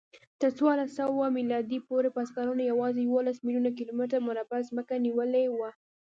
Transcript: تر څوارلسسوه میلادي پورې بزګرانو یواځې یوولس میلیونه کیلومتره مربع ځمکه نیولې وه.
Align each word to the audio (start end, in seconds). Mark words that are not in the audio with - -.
تر 0.41 0.49
څوارلسسوه 0.57 1.25
میلادي 1.37 1.79
پورې 1.87 2.09
بزګرانو 2.15 2.67
یواځې 2.71 3.01
یوولس 3.03 3.37
میلیونه 3.45 3.69
کیلومتره 3.77 4.19
مربع 4.27 4.59
ځمکه 4.69 4.93
نیولې 5.05 5.45
وه. 5.57 5.69